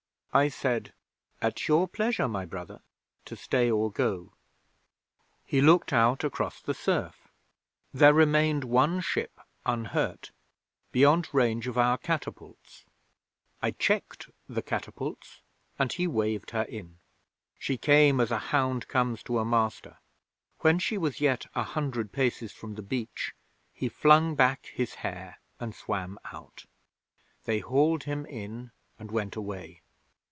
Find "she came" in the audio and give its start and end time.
17.59-18.21